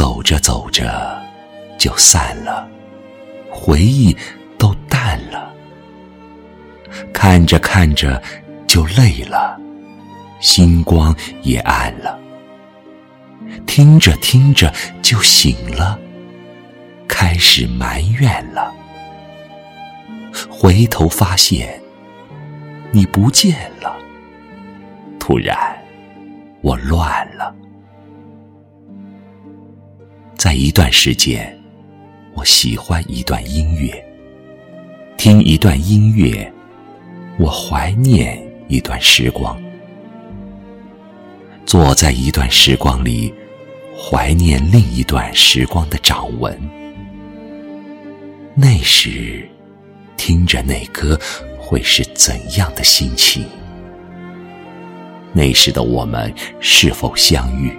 [0.00, 1.22] 走着走着
[1.78, 2.66] 就散了，
[3.50, 4.16] 回忆
[4.56, 5.52] 都淡了；
[7.12, 8.22] 看着看着
[8.66, 9.60] 就累了。
[10.40, 12.18] 星光也暗了，
[13.66, 15.98] 听着听着就醒了，
[17.06, 18.74] 开始埋怨了。
[20.48, 21.78] 回头发现
[22.90, 23.94] 你不见了，
[25.18, 25.78] 突然
[26.62, 27.54] 我乱了。
[30.50, 31.56] 在一段时间，
[32.34, 34.04] 我喜欢一段音乐，
[35.16, 36.52] 听一段音乐，
[37.38, 39.56] 我怀念一段时光。
[41.64, 43.32] 坐在一段时光里，
[43.96, 46.60] 怀念另一段时光的掌纹。
[48.56, 49.48] 那时，
[50.16, 51.16] 听着那歌，
[51.60, 53.46] 会是怎样的心情？
[55.32, 57.72] 那时的我们是否相遇？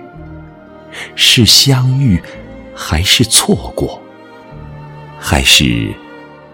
[1.17, 2.22] 是相遇，
[2.83, 4.01] 还是错过？
[5.19, 5.93] 还是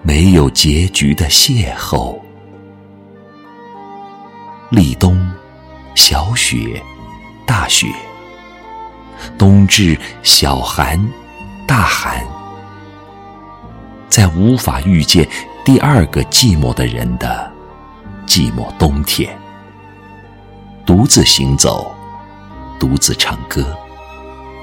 [0.01, 2.19] 没有结局的邂逅？
[4.69, 5.25] 立冬，
[5.95, 6.83] 小雪。
[7.45, 7.87] 大雪，
[9.37, 10.99] 冬至小寒，
[11.65, 12.21] 大寒，
[14.09, 15.25] 在无法遇见
[15.63, 17.49] 第二个寂寞的人的
[18.27, 19.33] 寂寞冬天，
[20.85, 21.95] 独自行走，
[22.77, 23.65] 独自唱歌，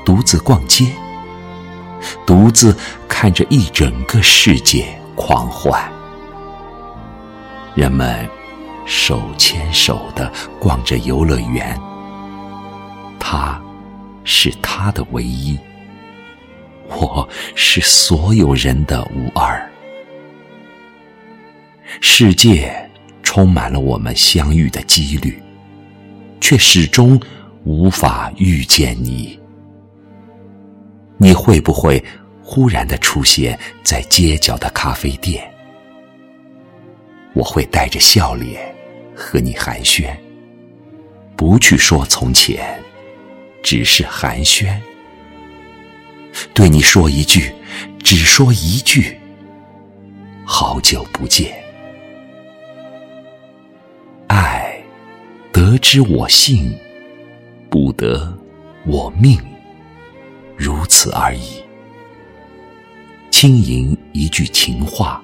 [0.04, 0.92] 独自逛街，
[2.26, 2.76] 独自
[3.08, 5.82] 看着一整个世界狂欢。
[7.74, 8.28] 人们
[8.86, 11.78] 手牵手的逛着游乐园。
[13.18, 13.60] 他，
[14.22, 15.58] 是他的唯一。
[16.88, 19.70] 我是所有人的无二。
[22.00, 22.90] 世界
[23.22, 25.42] 充满了我们相遇的几率，
[26.40, 27.20] 却始终
[27.64, 29.38] 无法遇见你。
[31.16, 32.02] 你会不会
[32.42, 35.48] 忽然的出现在街角的咖啡店？
[37.34, 38.74] 我会带着笑脸
[39.14, 40.14] 和你寒暄，
[41.36, 42.80] 不去说从前。
[43.62, 44.78] 只是寒暄，
[46.52, 47.50] 对你说一句，
[48.02, 49.18] 只说一句，
[50.44, 51.50] 好久不见。
[54.26, 54.78] 爱，
[55.50, 56.78] 得之我幸，
[57.70, 58.36] 不得
[58.84, 59.40] 我命，
[60.64, 61.62] 如此而已。
[63.30, 65.22] 轻吟一句情话，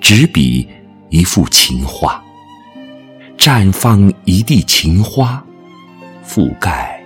[0.00, 0.68] 执笔
[1.08, 2.20] 一幅情画，
[3.38, 5.40] 绽放一地情花，
[6.26, 7.00] 覆盖。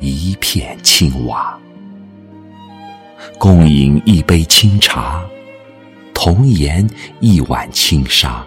[0.00, 1.56] 一片青瓦，
[3.38, 5.22] 共饮一杯清茶，
[6.12, 6.84] 同研
[7.20, 8.44] 一碗清沙，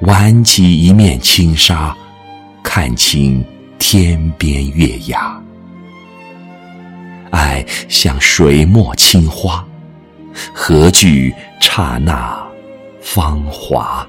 [0.00, 1.94] 挽起一面轻纱，
[2.62, 3.44] 看清
[3.78, 5.38] 天边月牙。
[7.88, 9.64] 像水墨青花，
[10.54, 12.46] 何惧刹那
[13.00, 14.06] 芳华？